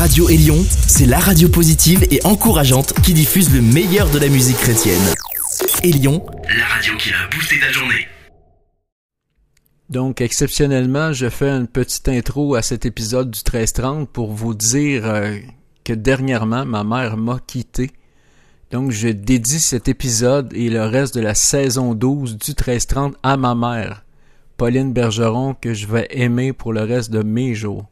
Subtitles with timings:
[0.00, 0.56] Radio Élion,
[0.88, 5.02] c'est la radio positive et encourageante qui diffuse le meilleur de la musique chrétienne.
[5.84, 6.24] Élion,
[6.58, 8.08] la radio qui a boosté ta journée.
[9.90, 15.04] Donc, exceptionnellement, je fais une petite intro à cet épisode du 1330 pour vous dire
[15.04, 15.36] euh,
[15.84, 17.90] que dernièrement, ma mère m'a quitté.
[18.70, 23.36] Donc, je dédie cet épisode et le reste de la saison 12 du 1330 à
[23.36, 24.06] ma mère,
[24.56, 27.84] Pauline Bergeron, que je vais aimer pour le reste de mes jours.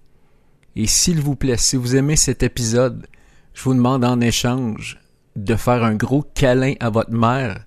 [0.80, 3.04] Et s'il vous plaît, si vous aimez cet épisode,
[3.52, 5.00] je vous demande en échange
[5.34, 7.64] de faire un gros câlin à votre mère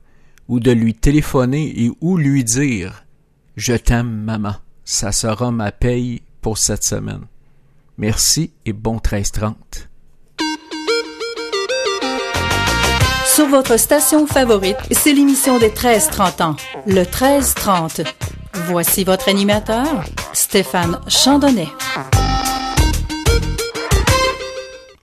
[0.48, 3.04] ou de lui téléphoner et ou lui dire
[3.58, 4.56] Je t'aime, maman.
[4.86, 7.26] Ça sera ma paye pour cette semaine.
[7.98, 9.56] Merci et bon 13-30.
[13.26, 16.56] Sur votre station favorite, c'est l'émission des 13-30 ans,
[16.88, 18.06] le 13-30.
[18.68, 21.68] Voici votre animateur, Stéphane Chandonnet.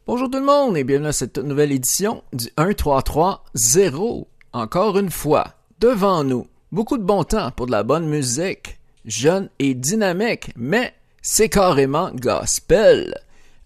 [0.09, 4.27] Bonjour tout le monde et bienvenue à cette nouvelle édition du 1330.
[4.55, 5.49] Encore une fois,
[5.81, 10.95] devant nous, beaucoup de bon temps pour de la bonne musique, jeune et dynamique, mais
[11.21, 13.21] c'est carrément gospel.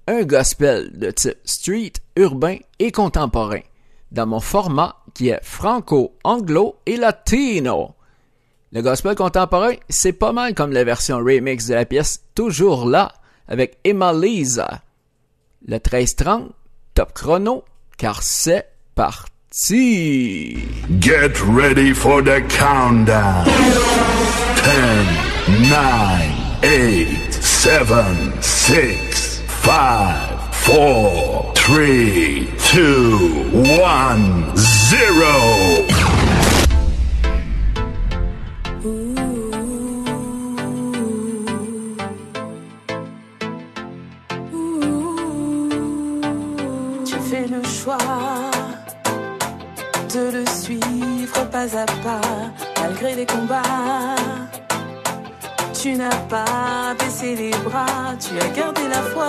[0.09, 3.61] Un gospel de type street, urbain et contemporain,
[4.11, 7.95] dans mon format qui est franco-anglo et latino.
[8.73, 13.13] Le gospel contemporain, c'est pas mal comme la version remix de la pièce Toujours là
[13.47, 14.83] avec Emma Lisa
[15.67, 16.51] le 13-30,
[16.95, 17.65] top chrono,
[17.97, 19.33] car c'est parti!
[21.01, 23.45] Get ready for the countdown.
[24.57, 36.02] 10, 9, 8, 7, 6, 5, 4, 3, 2, 1, 0.
[51.63, 52.21] Pas à pas,
[52.81, 53.63] malgré les combats.
[55.73, 59.29] Tu n'as pas baissé les bras, tu as gardé la foi,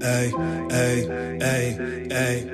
[0.00, 0.30] Hey,
[0.70, 1.08] hey,
[1.40, 1.76] hey,
[2.10, 2.46] hey.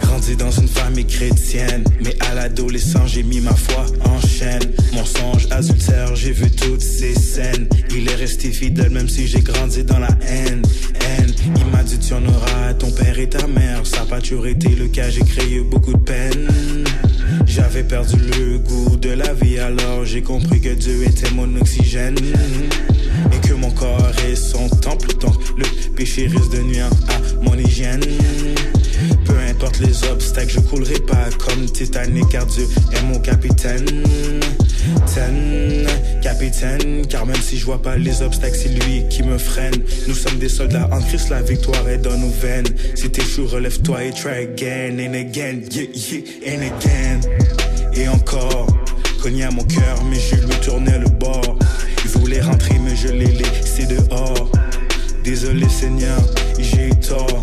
[0.00, 4.62] Grandi dans une famille chrétienne, mais à l'adolescent j'ai mis ma foi en chaîne.
[4.92, 7.68] Mon songe adultère, j'ai vu toutes ces scènes.
[7.90, 10.62] Il est rester fidèle même si j'ai grandi dans la haine.
[11.00, 11.32] haine.
[11.56, 13.86] Il m'a dit tu en auras ton père et ta mère.
[13.86, 16.48] Ça n'a pas toujours été le cas, j'ai créé beaucoup de peine.
[17.46, 22.16] J'avais perdu le goût de la vie alors j'ai compris que Dieu était mon oxygène.
[23.32, 25.64] Et que mon corps est son temple, donc le
[25.94, 28.00] péché risque de nuire à mon hygiène.
[29.24, 33.84] Peu importe les obstacles, je coulerai pas comme Titanic car Dieu est mon capitaine.
[36.22, 39.74] Capitaine, car même si je vois pas les obstacles, c'est lui qui me freine.
[40.08, 42.66] Nous sommes des soldats en Christ, la victoire est dans nos veines.
[42.94, 47.20] Si t'échoues, relève-toi et try again and again, yeah, yeah, and again.
[47.94, 48.66] Et encore,
[49.22, 51.58] cogné à mon cœur, mais je lui tournais le bord.
[52.04, 54.50] Il voulait rentrer, mais je l'ai laissé dehors.
[55.24, 56.20] Désolé Seigneur,
[56.58, 57.42] j'ai eu tort.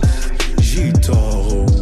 [0.62, 1.81] J'ai eu tort, oh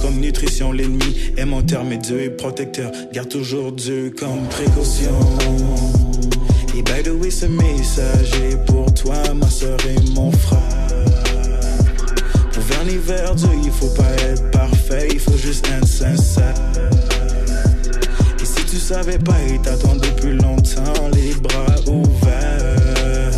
[0.00, 0.72] comme nutrition.
[0.72, 2.90] L'ennemi est menteur, mais Dieu est protecteur.
[3.12, 5.18] Garde toujours Dieu comme précaution.
[6.76, 10.60] Et by the way, ce message est pour toi, ma soeur et mon frère.
[12.52, 16.54] Pour vers l'hiver, Dieu, il faut pas être parfait, il faut juste être sincère.
[18.40, 23.32] Et si tu savais pas, il t'attend depuis longtemps, les bras ouverts.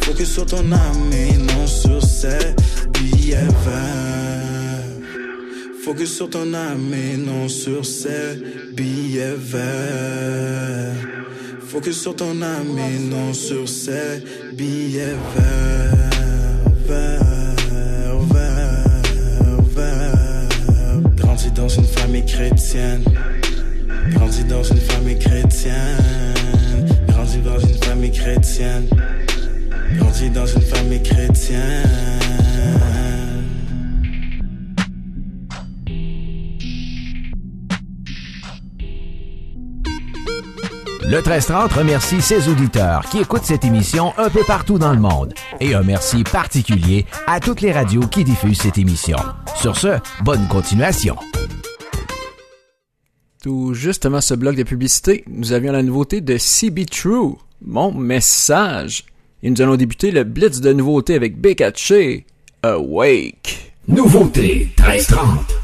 [0.00, 2.54] Focus sur ton âme et non sur ses
[2.92, 4.01] billets verts.
[6.02, 8.34] Focus sur ton âme et non sur ses
[8.72, 10.96] billets verts.
[11.68, 14.20] Focus sur ton âme et non sur ses
[14.52, 16.01] billets verts.
[41.12, 45.34] Le 1330 remercie ses auditeurs qui écoutent cette émission un peu partout dans le monde.
[45.60, 49.18] Et un merci particulier à toutes les radios qui diffusent cette émission.
[49.54, 51.16] Sur ce, bonne continuation.
[53.42, 59.04] Tout justement ce bloc de publicité, nous avions la nouveauté de CB True, mon message.
[59.42, 61.92] Et nous allons débuter le blitz de nouveautés avec Bekache,
[62.62, 63.74] Awake.
[63.86, 65.61] Nouveauté 1330.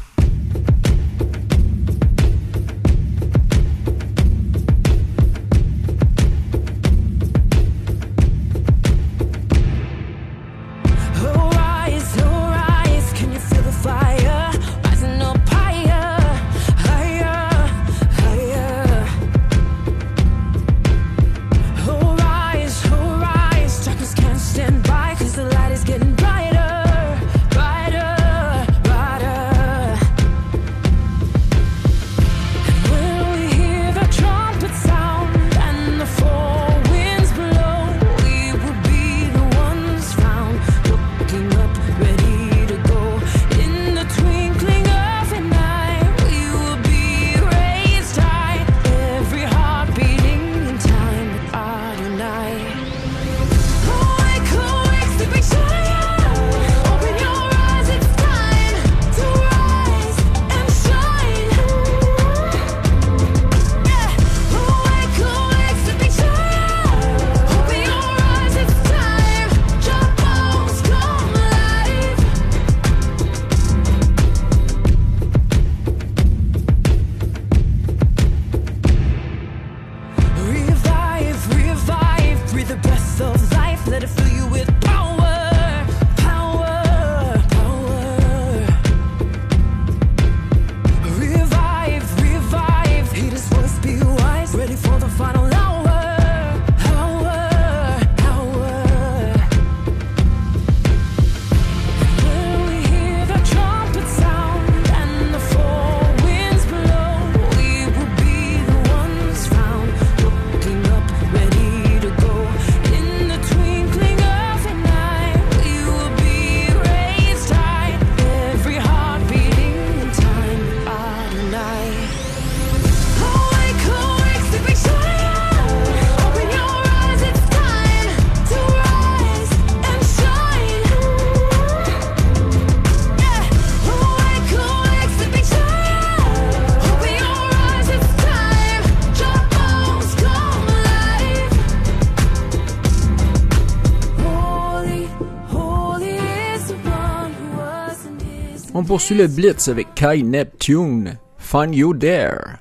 [148.89, 151.19] Poursuit le Blitz avec Kai Neptune.
[151.37, 152.57] Find You There.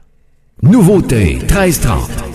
[0.60, 2.27] Nouveauté 1330.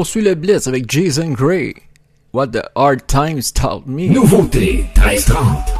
[0.00, 1.74] Poursuit le blitz avec Jason Gray.
[2.32, 4.08] What the hard times taught me.
[4.08, 5.74] Nouveauté 1330.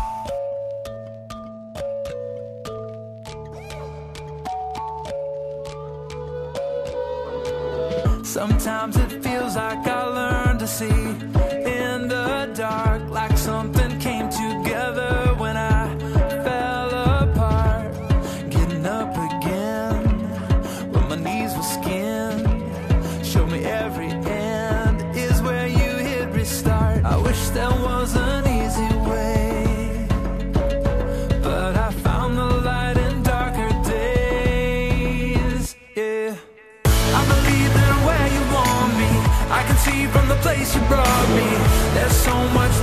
[8.23, 13.80] Sometimes it feels like I learned to see in the dark, like something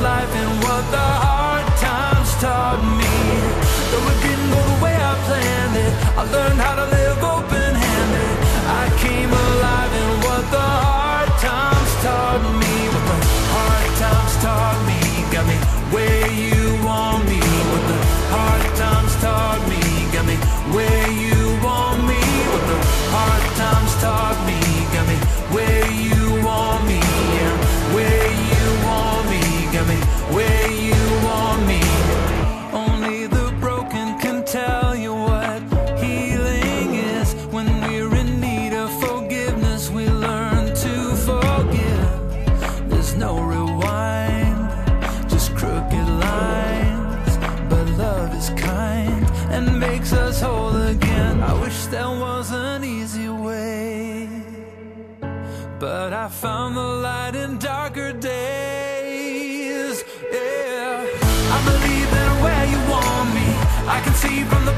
[0.08, 3.16] life in what the hard times taught me.
[3.92, 6.97] Though it didn't go the way I planned it, I learned how to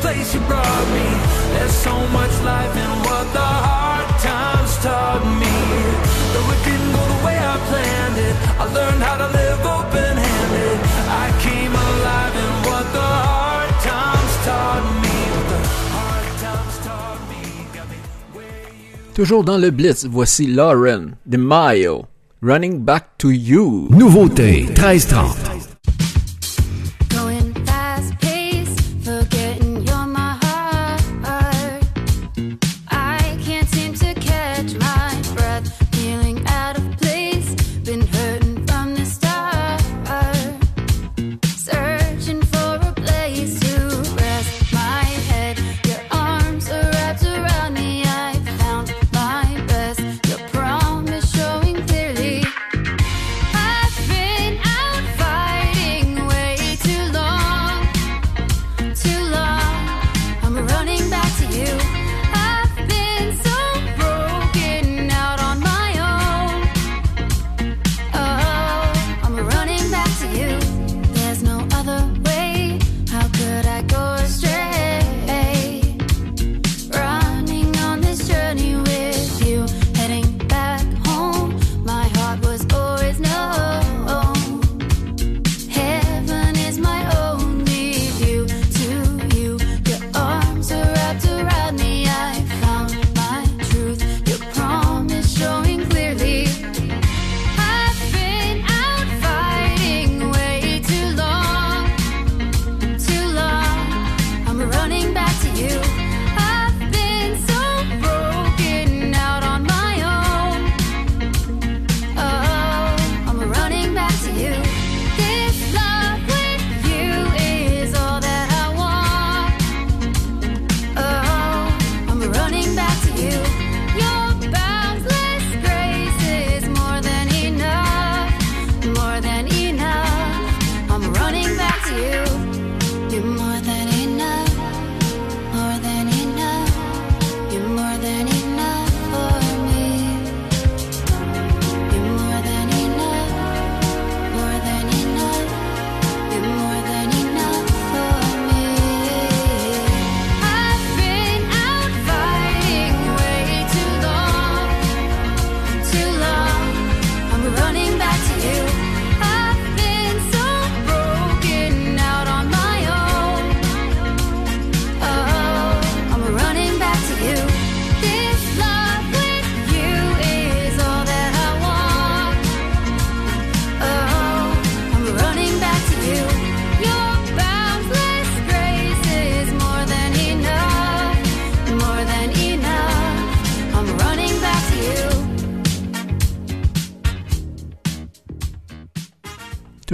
[0.09, 1.07] place you brought me.
[1.53, 5.57] There's so much life in what the hard times taught me.
[6.33, 10.13] Though it didn't go the way I planned it, I learned how to live open
[10.25, 10.77] handed.
[11.23, 15.17] I came alive in what the hard times taught me.
[15.35, 15.61] What the
[15.95, 17.41] hard times taught me
[17.75, 17.97] got me
[18.33, 19.13] where you.
[19.13, 22.07] Toujours dans le blitz, voici Lauren de Mayo.
[22.41, 23.89] Running Back to You.
[23.91, 25.48] Nouveauté 1330.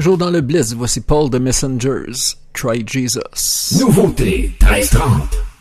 [0.05, 2.35] Toujours dans le bliss, voici Paul the Messengers.
[2.53, 3.79] Try Jesus.
[3.79, 5.54] Nouveauté 1330.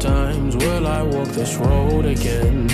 [0.00, 2.68] Times will I walk this road again?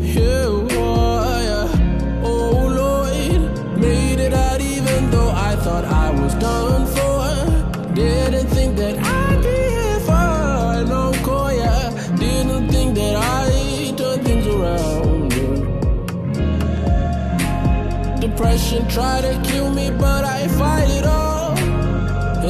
[0.00, 2.24] Yeah, oh, yeah.
[2.24, 7.94] oh Lord, made it out even though I thought I was done for.
[7.94, 11.90] Didn't think that I'd be here for no call, yeah.
[12.16, 15.28] Didn't think that I'd turn things around.
[18.18, 21.52] Depression tried to kill me, but I fight it all.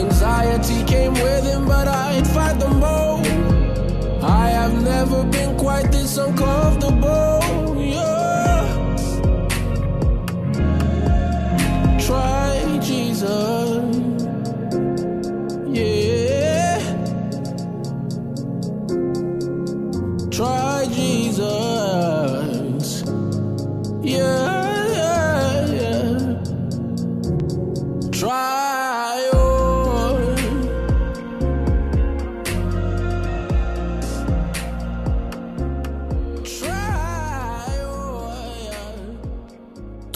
[0.03, 2.72] Anxiety came with him, but I'd fight them.
[2.72, 2.72] I
[5.05, 7.42] never been quite this uncomfortable.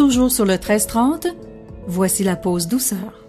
[0.06, 1.26] Toujours sur le 1330,
[1.88, 3.24] voici la pause douceur.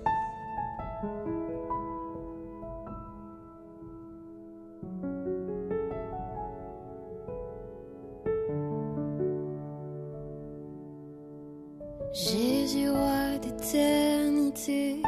[12.13, 15.01] Jésus, roi d'éternité,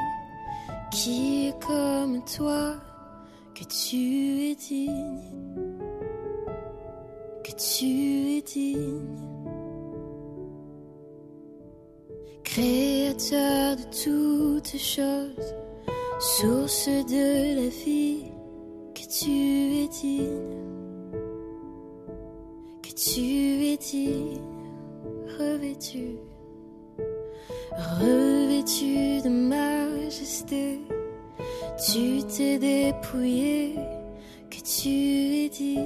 [0.92, 2.78] qui est comme toi,
[3.54, 5.22] que tu es digne,
[7.44, 9.39] que tu es digne.
[12.52, 15.54] Créateur de toutes choses,
[16.20, 18.24] source de la vie,
[18.96, 20.42] que tu es digne,
[22.82, 23.22] que tu
[23.66, 24.42] es digne,
[25.38, 26.18] revêtu
[28.00, 30.82] revêtu de majesté,
[31.78, 33.76] tu t'es dépouillé,
[34.50, 35.86] que tu es digne,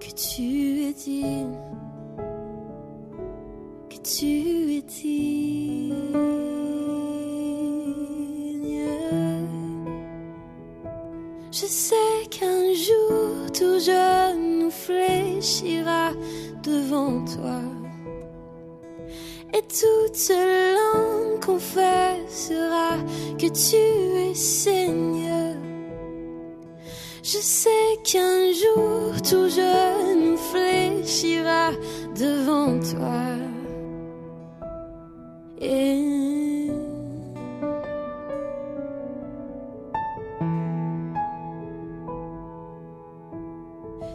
[0.00, 1.56] que tu es digne,
[4.02, 5.92] tu es digne.
[11.52, 16.10] Je sais qu'un jour tout jeune nous fléchira
[16.64, 17.60] devant toi.
[19.54, 22.96] Et toute langue confessera
[23.38, 25.54] que tu es Seigneur.
[27.22, 31.70] Je sais qu'un jour tout jeune fléchira
[32.16, 33.51] devant toi.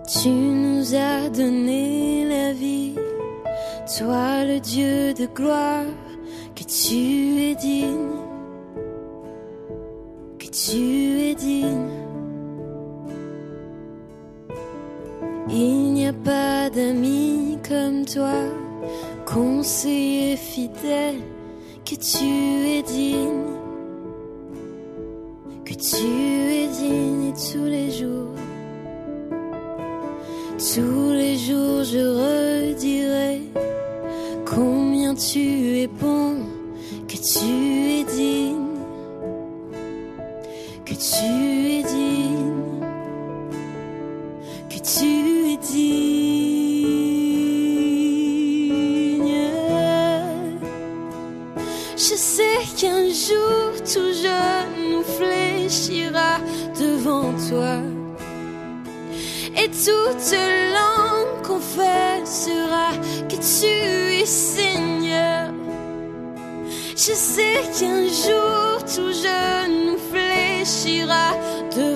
[0.08, 2.96] Tu nous as donné la vie
[3.98, 5.86] toi le Dieu de gloire,
[6.56, 8.12] que tu es digne,
[10.38, 11.88] que tu es digne.
[15.50, 18.44] Il n'y a pas d'amis comme toi,
[19.26, 21.22] conseiller fidèle,
[21.90, 23.46] que tu es digne,
[25.64, 26.06] que tu
[26.52, 28.36] es digne tous les jours.
[30.58, 33.42] Tous les jours je redirai
[34.46, 35.40] combien tu
[35.78, 36.40] es bon,
[37.08, 37.48] que tu
[38.00, 38.82] es digne,
[40.84, 41.26] que tu
[41.78, 42.82] es digne,
[44.70, 46.27] que tu es digne.
[52.76, 56.40] Qu'un jour tout jeune nous fléchira
[56.80, 57.78] devant toi.
[59.56, 60.34] Et toute
[60.78, 62.92] langue confessera
[63.30, 65.52] que tu es Seigneur.
[66.96, 69.14] Je sais qu'un jour tout
[69.88, 71.32] nous fléchira
[71.76, 71.87] devant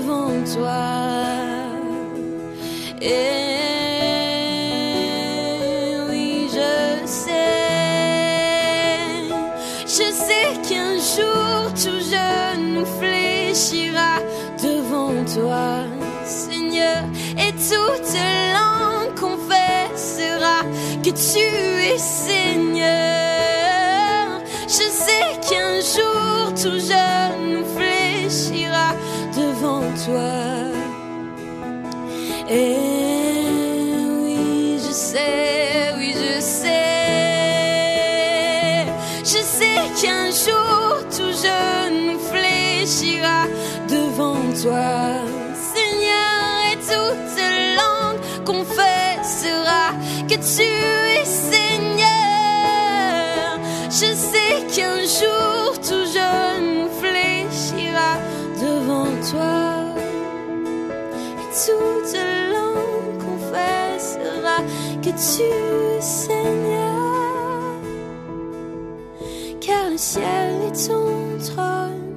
[65.21, 66.97] tu, Seigneur,
[69.59, 72.15] car le ciel est ton trône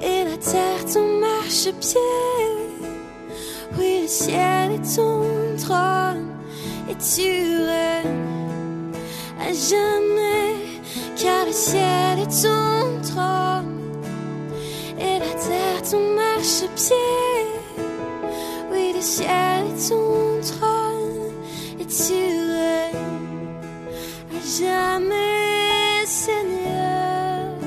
[0.00, 1.98] et la terre ton marchepied.
[3.76, 5.24] Oui, le ciel est ton
[5.58, 6.28] trône
[6.88, 8.92] et tu règnes
[9.40, 10.54] à jamais,
[11.16, 13.80] car le ciel est ton trône
[15.00, 16.94] et la terre ton marchepied.
[18.70, 20.71] Oui, le ciel est ton trône.
[21.92, 22.90] Tu tuerai
[24.30, 27.58] à jamais, Seigneur.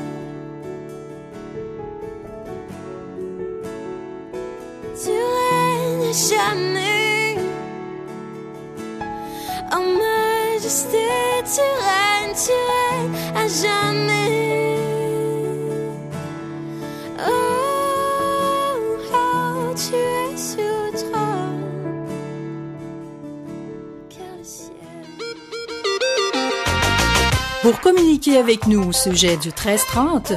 [5.00, 6.85] Tu règnes à jamais.
[27.86, 30.34] communiquer avec nous au sujet du 1330,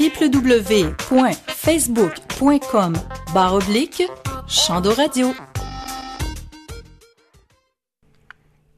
[0.00, 2.94] www.facebook.com
[3.34, 4.02] baroblique
[4.48, 5.34] Chandoradio.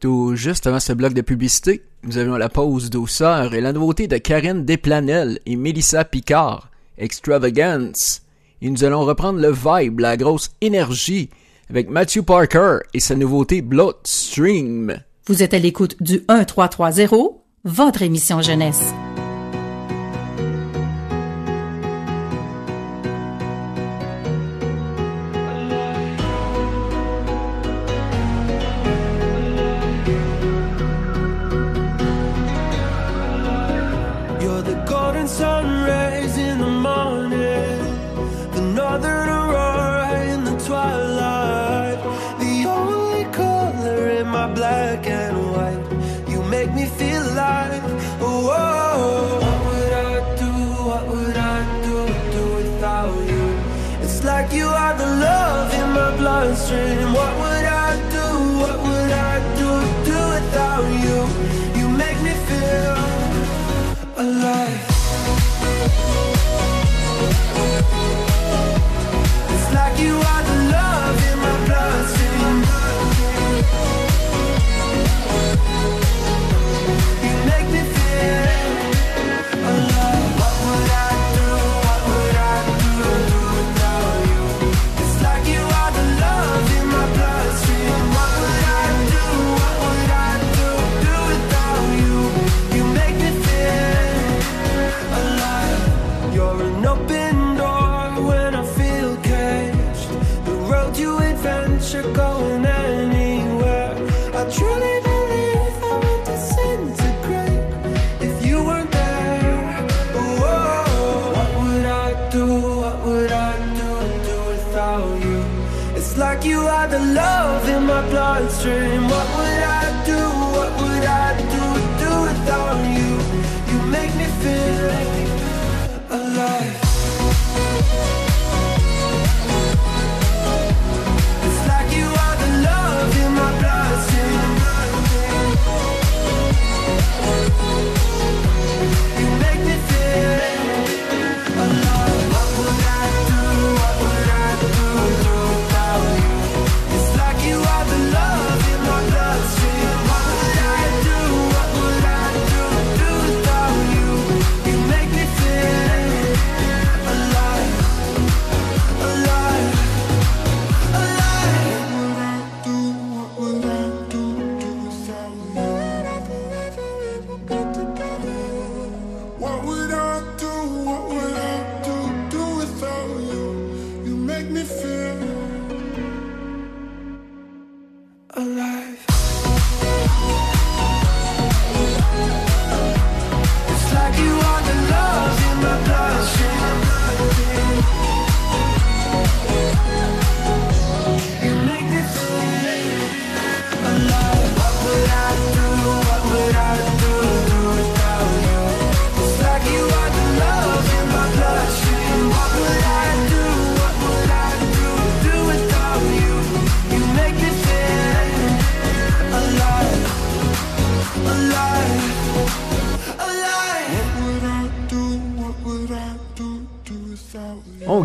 [0.01, 4.09] Tout juste avant ce bloc de publicité, nous avions la pause douceur et la nouveauté
[4.09, 8.23] de Karine Desplanel et Mélissa Picard, Extravagance.
[8.61, 11.31] Et nous allons reprendre le vibe, la grosse énergie,
[11.71, 15.05] avec Matthew Parker et sa nouveauté Bloodstream.
[15.29, 18.95] Vous êtes à l'écoute du 1330 votre émission jeunesse.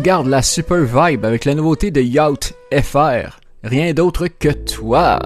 [0.04, 3.40] Regarde la super vibe avec la nouveauté de Yacht FR.
[3.62, 5.18] Rien d'autre que toi.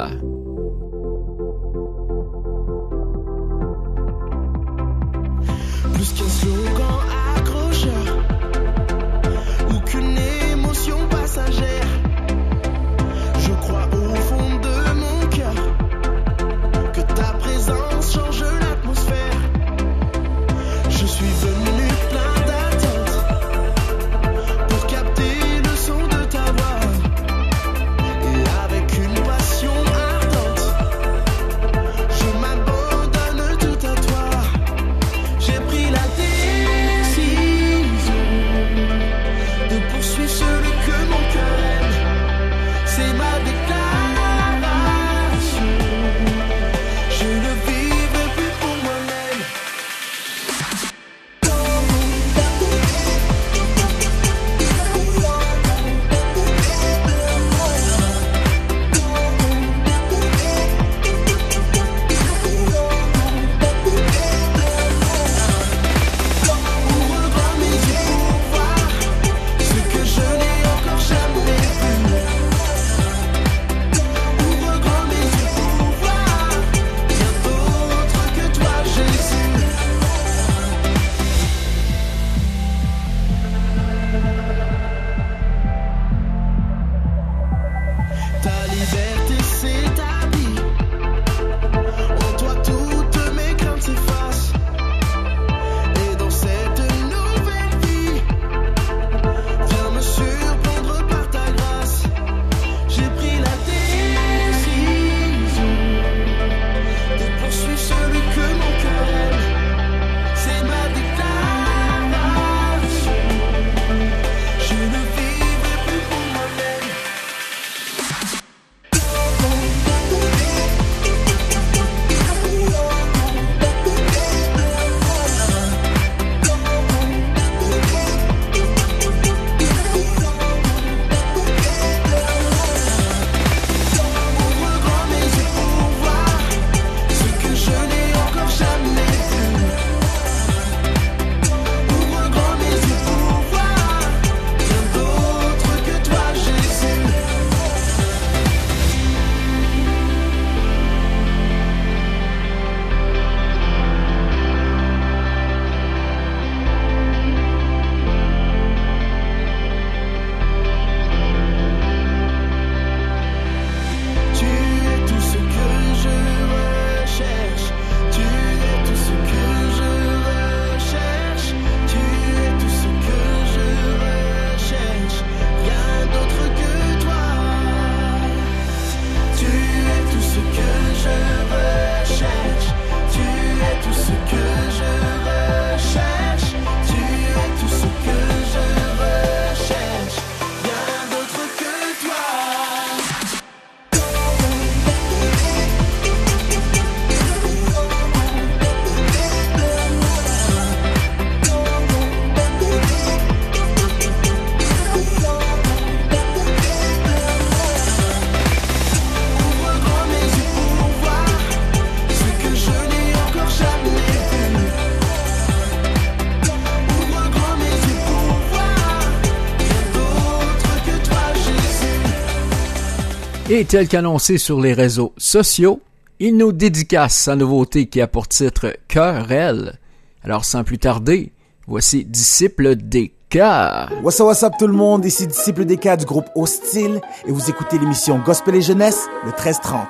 [223.58, 225.80] Et tel qu'annoncé sur les réseaux sociaux,
[226.20, 229.80] il nous dédicace sa nouveauté qui a pour titre Querelle.
[230.22, 231.32] Alors sans plus tarder,
[231.66, 233.90] voici Disciple des Cœurs.
[234.04, 237.32] What's up, what's up tout le monde, ici Disciple des Cœurs du groupe Hostile et
[237.32, 239.86] vous écoutez l'émission Gospel et Jeunesse le 13-30.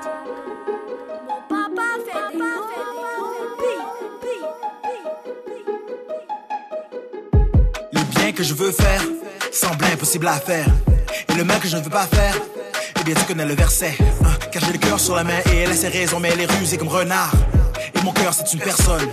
[7.92, 9.02] Les biens que je veux faire
[9.52, 10.70] semblent impossibles à faire
[11.28, 12.34] et le mal que je ne veux pas faire,
[13.00, 13.94] eh bien tu connais le verset.
[14.24, 16.40] hein, car j'ai le cœur sur la main et elle a ses raisons, mais elle
[16.40, 17.32] est rusée comme renard.
[17.94, 19.08] Et mon cœur c'est une personne.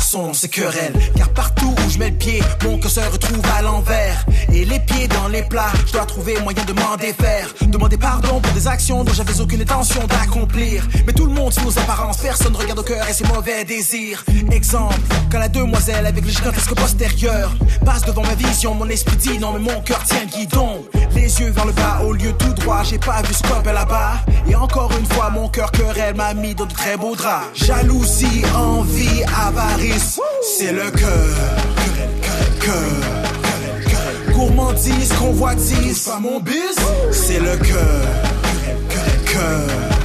[0.00, 3.62] Son c'est querelle, car partout où je mets le pied, mon cœur se retrouve à
[3.62, 4.24] l'envers.
[4.52, 7.52] Et les pieds dans les plats, je dois trouver moyen de m'en défaire.
[7.62, 10.86] Demander pardon pour des actions dont j'avais aucune intention d'accomplir.
[11.06, 13.64] Mais tout le monde suit nos apparences, personne ne regarde au cœur et ses mauvais
[13.64, 14.24] désirs.
[14.52, 14.94] Exemple,
[15.30, 17.50] quand la demoiselle avec le gigantesque postérieur
[17.84, 20.84] passe devant ma vision, mon esprit dit non, mais mon cœur tient guidon.
[21.16, 24.20] Les yeux vers le bas, au lieu tout droit, j'ai pas vu ce là-bas.
[24.48, 27.46] Et encore une fois, mon cœur querelle m'a mis dans de très beaux draps.
[27.54, 30.20] Jalousie, envie, avarice,
[30.56, 31.36] c'est le cœur.
[32.60, 32.74] Cœur,
[33.88, 34.34] cœur.
[34.34, 36.76] Gourmandise, convoitise, pas mon bis,
[37.10, 38.02] c'est le cœur.
[39.24, 39.86] Cœur.
[39.86, 39.95] Car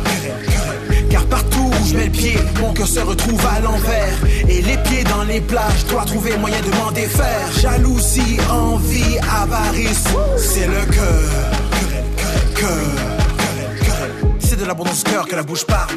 [2.86, 4.14] se retrouve à l'envers.
[4.48, 7.52] Et les pieds dans les je dois trouver moyen de m'en défaire.
[7.60, 10.06] Jalousie, envie, avarice,
[10.38, 11.30] c'est le cœur.
[12.56, 12.70] Cœur.
[14.40, 15.96] C'est de l'abondance cœur que la bouche parle.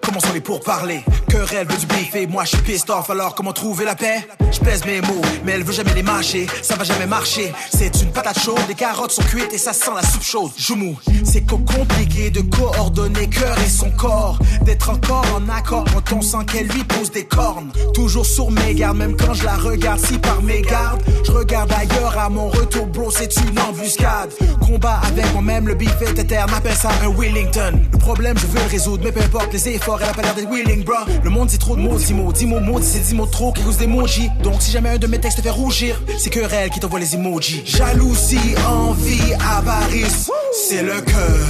[0.00, 1.04] Commençons les pourparlers?
[1.28, 3.08] Querelle veut du bif et moi je suis pissed off.
[3.10, 4.26] Alors comment trouver la paix?
[4.62, 6.46] Pèse mes mots, mais elle veut jamais les mâcher.
[6.62, 7.52] Ça va jamais marcher.
[7.76, 10.50] C'est une patate chaude, les carottes sont cuites et ça sent la soupe chaude.
[10.56, 14.38] Joumou, c'est co- compliqué de coordonner cœur et son corps.
[14.62, 17.70] D'être encore en accord quand on sent qu'elle lui pose des cornes.
[17.94, 20.00] Toujours sur mes gardes, même quand je la regarde.
[20.00, 24.30] Si par mes gardes, je regarde ailleurs à mon retour, bro, c'est une embuscade.
[24.60, 26.50] Combat avec moi-même, le beef est éterne.
[26.56, 27.80] Appelle ça un Wellington.
[27.92, 30.34] Le problème, je veux le résoudre, mais peu importe les efforts, elle a pas l'air
[30.34, 30.94] d'être willing, bro.
[31.22, 33.52] Le monde dit trop de mots, dix mots, dix mots, mots, c'est dix mots trop
[33.52, 34.30] qui causent des emojis.
[34.52, 37.00] Donc si jamais un de mes textes te fait rougir, c'est que elle qui t'envoie
[37.00, 37.62] les emojis.
[37.64, 40.30] Jalousie, envie, avarice,
[40.68, 41.46] c'est le cœur.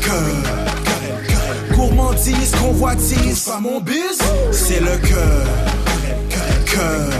[0.00, 1.74] Cœur.
[1.74, 4.20] Gourmandise, convoitise, pas mon biz,
[4.52, 5.46] c'est le cœur.
[6.66, 7.10] Cœur.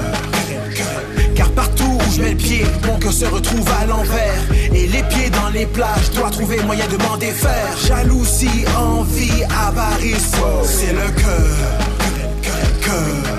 [1.35, 4.43] Car partout où je mets le pied, mon cœur se retrouve à l'envers.
[4.73, 5.67] Et les pieds dans les
[6.05, 7.77] je dois trouver moyen de m'en défaire.
[7.85, 10.31] Jalousie, envie, avarice,
[10.65, 11.57] c'est le cœur.
[12.81, 13.32] Cœur.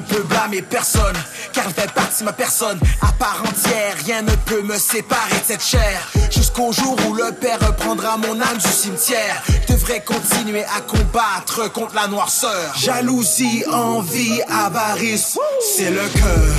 [0.00, 1.16] Je ne peux blâmer personne,
[1.52, 2.78] car elle fait partie de ma personne.
[3.02, 6.10] À part entière, rien ne peut me séparer de cette chair.
[6.30, 9.42] Jusqu'au jour où le Père reprendra mon âme du cimetière.
[9.68, 12.74] Je devrais continuer à combattre contre la noirceur.
[12.78, 15.38] Jalousie, envie, avarice,
[15.76, 16.54] c'est le cœur.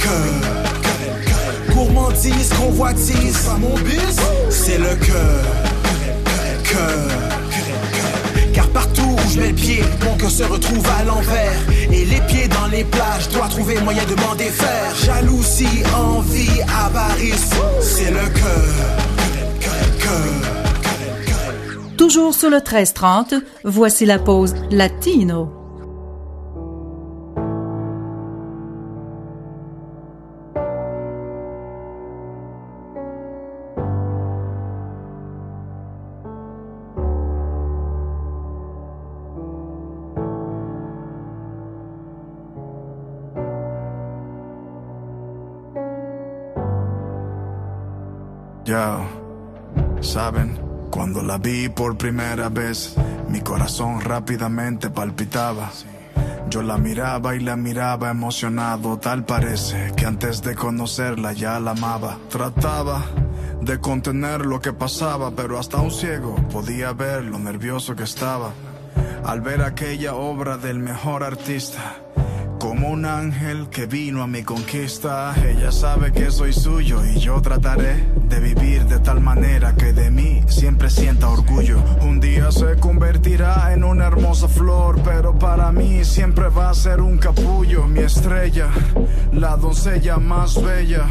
[0.00, 1.74] Cœur.
[1.74, 3.76] Gourmandise, convoitise, mon
[4.50, 5.44] c'est le cœur.
[6.64, 7.19] Cœur.
[9.20, 11.60] Car partout où je mets le pied, mon cœur se retrouve à l'envers.
[11.92, 12.86] Et les pieds dans les
[13.20, 14.94] je dois trouver moyen de m'en défaire.
[15.04, 17.50] Jalousie, envie, avarice,
[17.80, 18.74] c'est le cœur.
[20.00, 20.40] Cœur.
[21.96, 25.59] Toujours sur le 1330, voici la pause latino.
[51.30, 52.96] La vi por primera vez,
[53.28, 55.70] mi corazón rápidamente palpitaba.
[56.48, 61.70] Yo la miraba y la miraba emocionado, tal parece que antes de conocerla ya la
[61.70, 62.18] amaba.
[62.28, 63.04] Trataba
[63.60, 68.50] de contener lo que pasaba, pero hasta un ciego podía ver lo nervioso que estaba.
[69.24, 71.94] Al ver aquella obra del mejor artista,
[72.60, 77.40] como un ángel que vino a mi conquista, ella sabe que soy suyo y yo
[77.40, 81.82] trataré de vivir de tal manera que de mí siempre sienta orgullo.
[82.02, 87.00] Un día se convertirá en una hermosa flor, pero para mí siempre va a ser
[87.00, 87.86] un capullo.
[87.86, 88.68] Mi estrella,
[89.32, 91.06] la doncella más bella,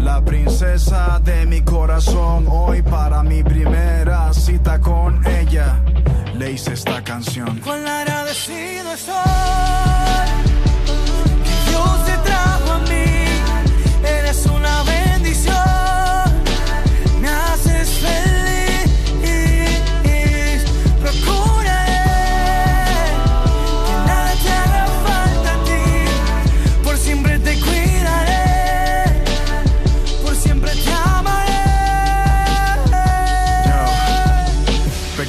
[0.00, 2.46] la princesa de mi corazón.
[2.48, 5.80] Hoy para mi primera cita con ella,
[6.34, 7.60] le hice esta canción.
[7.60, 10.29] Cuán agradecido estoy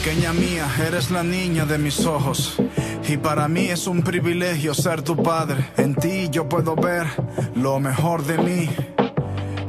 [0.04, 2.56] Pequeña mía, eres la niña de mis ojos.
[3.08, 5.70] Y para mí es un privilegio ser tu padre.
[5.78, 7.06] En ti yo puedo ver
[7.54, 8.70] lo mejor de mí.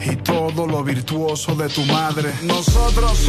[0.04, 2.32] Y todo lo virtuoso de tu madre.
[2.42, 3.26] Nosotros,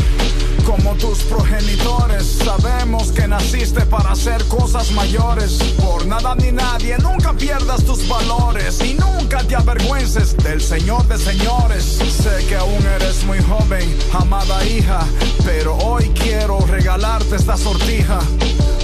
[0.66, 5.58] como tus progenitores, sabemos que naciste para hacer cosas mayores.
[5.80, 11.18] Por nada ni nadie, nunca pierdas tus valores y nunca te avergüences del Señor de
[11.18, 11.84] señores.
[11.84, 15.06] Sé que aún eres muy joven, amada hija,
[15.46, 18.20] pero hoy quiero regalarte esta sortija.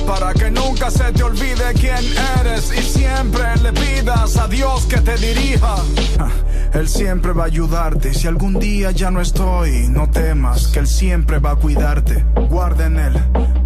[0.06, 2.04] Para que nunca se te olvide quién
[2.40, 5.76] eres y siempre le pidas a Dios que te dirija.
[6.74, 7.48] Él siempre va a
[8.12, 12.26] Si algún día ya no estoy, no temas, que Él siempre va a cuidarte.
[12.50, 13.14] Guarda en Él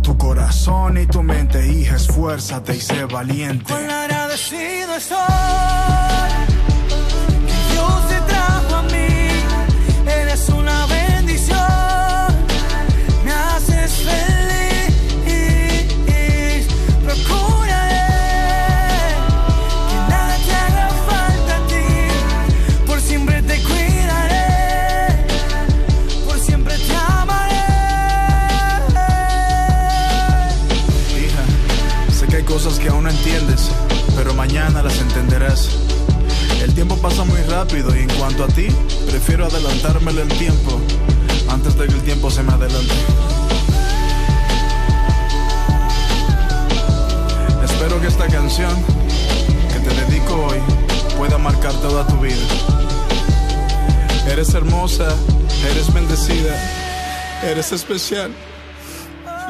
[0.03, 3.73] tu corazón y tu mente, hija, esfuérzate y sé valiente.
[3.73, 4.95] Agradecido
[37.03, 38.67] pasa muy rápido y en cuanto a ti,
[39.09, 40.79] prefiero adelantármelo el tiempo
[41.49, 42.93] antes de que el tiempo se me adelante.
[47.61, 48.73] Espero que esta canción
[49.73, 50.59] que te dedico hoy
[51.17, 52.47] pueda marcar toda tu vida.
[54.29, 55.13] Eres hermosa,
[55.71, 56.55] eres bendecida,
[57.43, 58.31] eres especial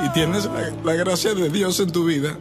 [0.03, 2.35] y tienes la, la gracia de Dios en tu vida.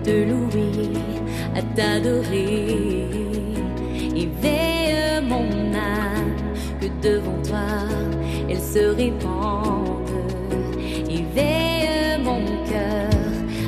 [0.07, 0.93] Te louer,
[1.57, 3.09] à t'adorer.
[4.15, 6.37] Éveille mon âme
[6.81, 7.69] que devant toi
[8.49, 10.11] elle se répande.
[11.11, 13.11] Éveille mon cœur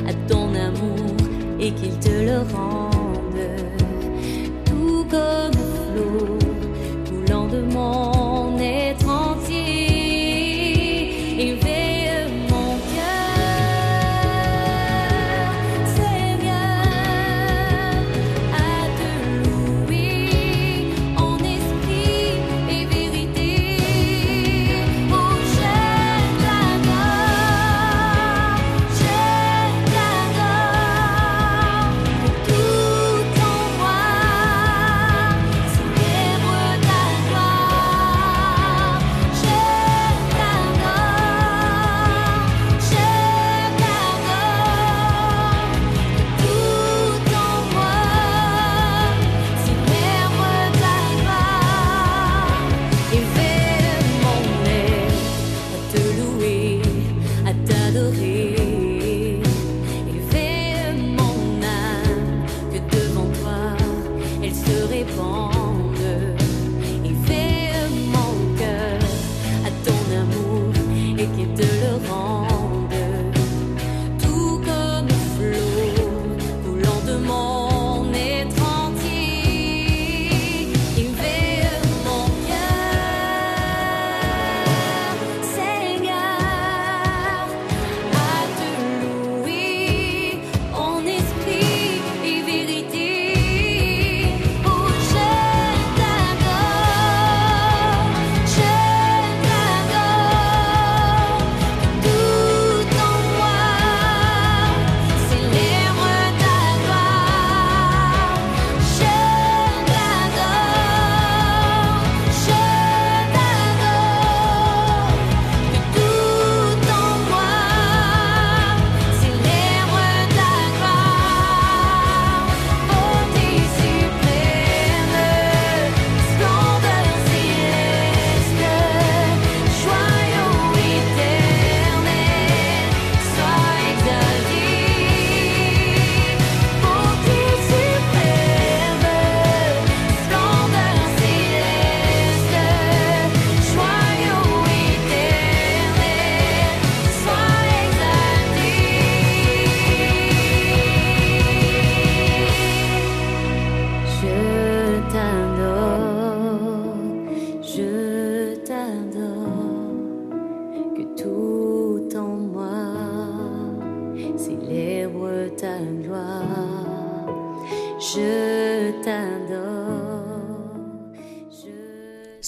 [0.07, 1.17] à ton amour
[1.59, 3.49] et qu'il te le rende.
[4.65, 6.28] Tout comme flot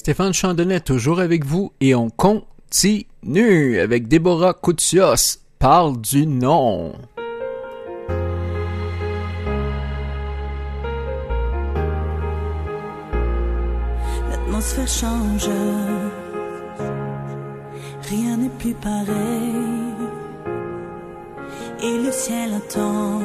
[0.01, 5.41] Stéphane Chandonnet toujours avec vous et on continue avec Déborah Koutsioss.
[5.59, 6.93] Parle du nom.
[14.31, 15.49] L'atmosphère change.
[18.09, 19.05] Rien n'est plus pareil.
[21.83, 23.19] Et le ciel attend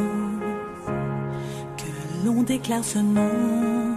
[1.79, 3.95] que l'on déclare ce nom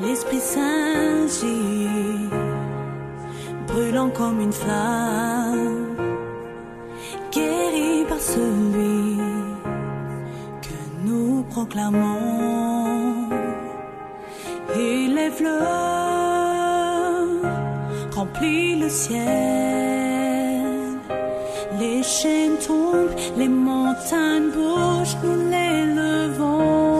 [0.00, 2.30] L'Esprit Saint gît,
[3.66, 5.96] brûlant comme une flamme,
[7.32, 9.18] guéri par celui
[10.62, 13.28] que nous proclamons.
[14.76, 15.58] Il est fleurs,
[18.14, 19.26] remplit le ciel,
[21.80, 26.97] les chaînes tombent, les montagnes bougent, nous les levons.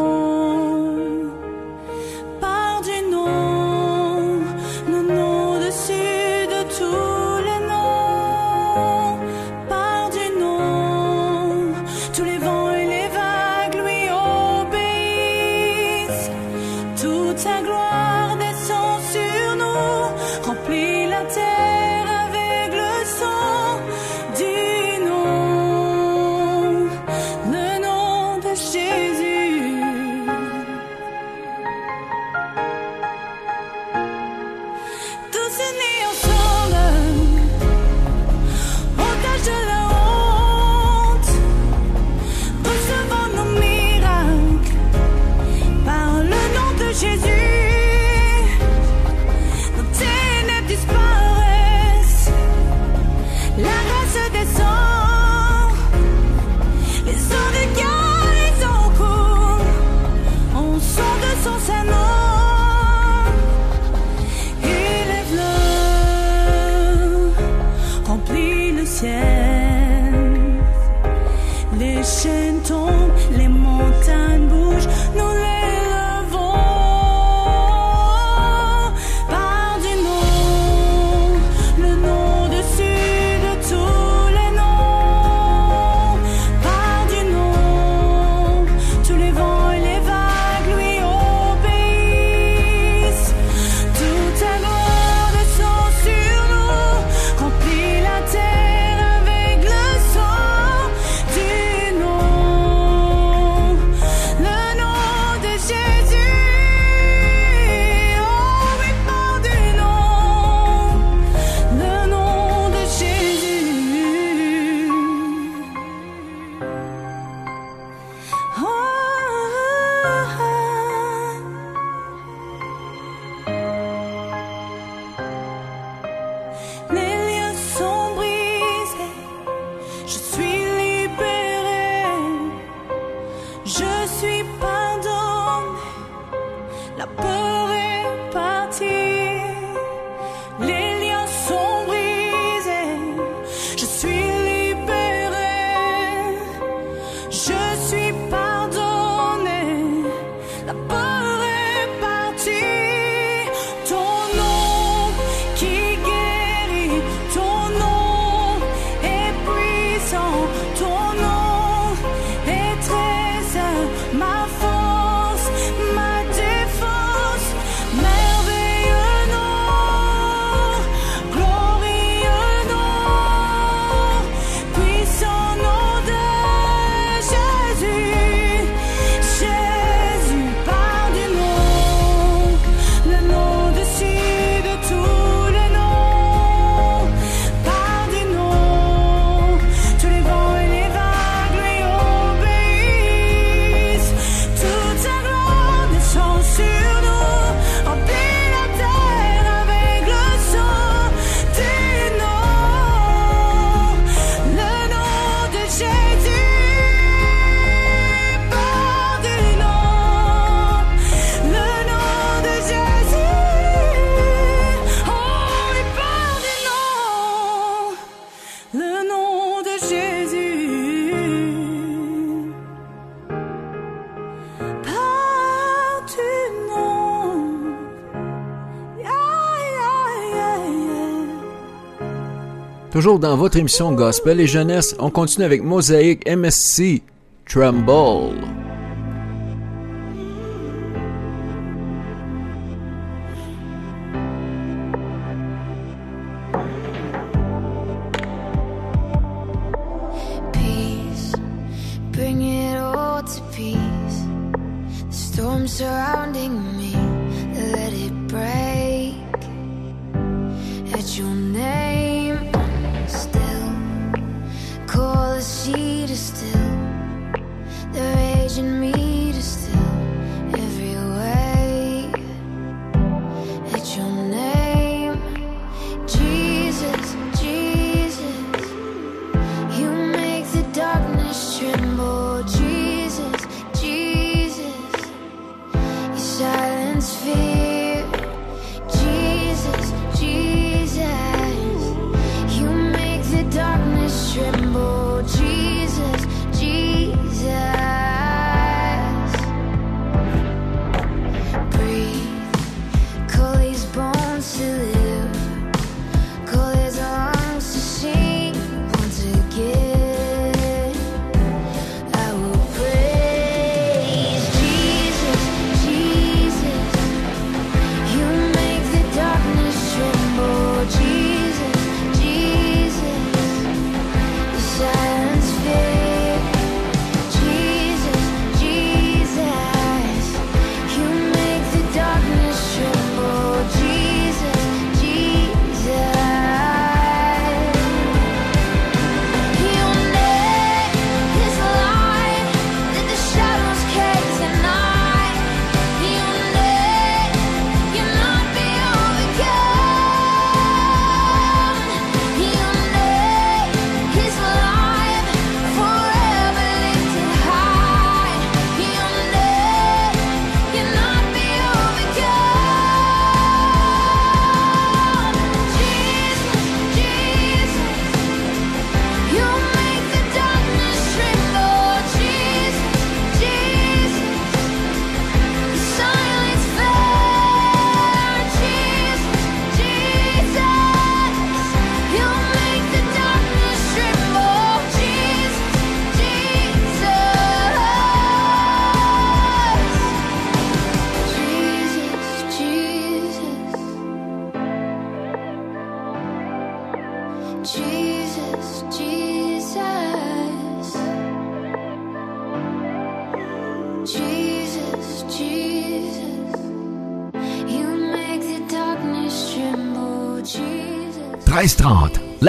[232.98, 237.00] Toujours dans votre émission Gospel et Jeunesse, on continue avec Mosaïque MSC
[237.46, 238.34] Tremble.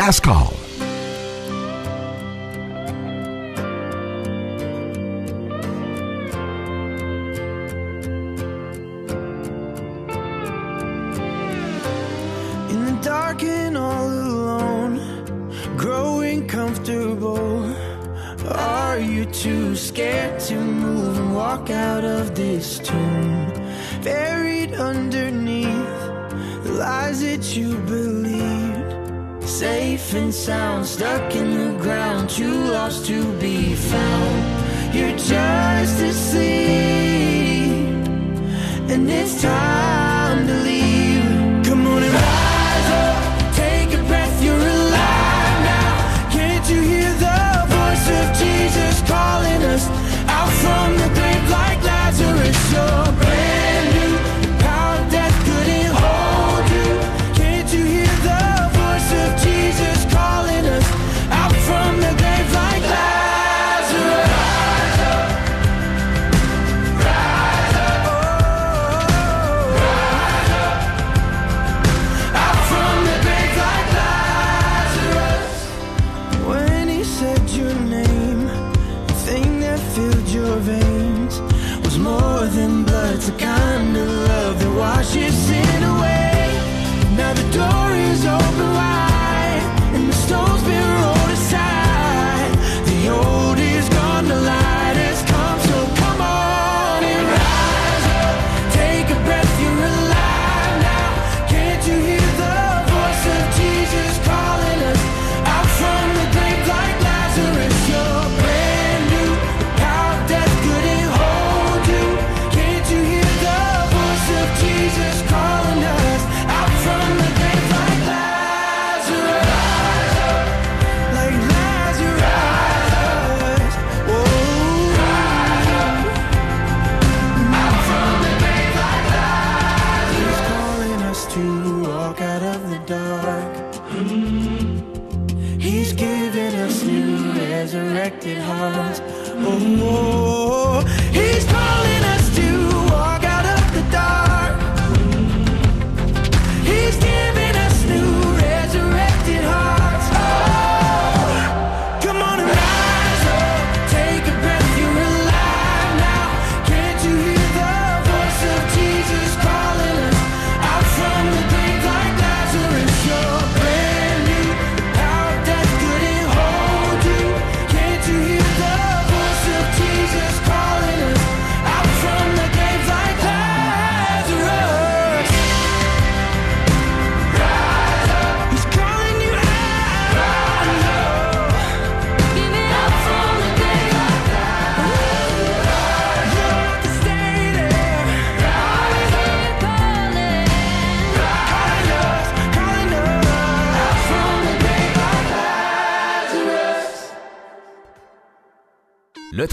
[0.09, 0.38] NASCAR.
[29.79, 34.37] safe and sound, stuck in the ground, too lost to be found.
[34.93, 37.37] You're just asleep,
[38.91, 41.63] and it's time to leave.
[41.67, 43.19] Come on and rise up,
[43.63, 46.29] take a breath, you're alive now.
[46.37, 47.41] Can't you hear the
[47.75, 49.85] voice of Jesus calling us
[50.37, 50.98] out from?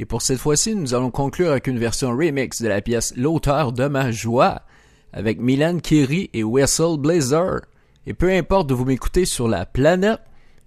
[0.00, 3.72] Et pour cette fois-ci, nous allons conclure avec une version remix de la pièce L'auteur
[3.72, 4.62] de ma joie,
[5.12, 7.62] avec Milan Kiri et Wessel Blazer.
[8.06, 10.20] Et peu importe de vous m'écouter sur la planète,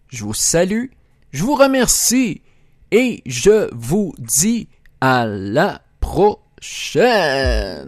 [0.09, 0.87] je vous salue,
[1.31, 2.41] je vous remercie,
[2.91, 4.67] et je vous dis
[4.99, 7.87] à la prochaine.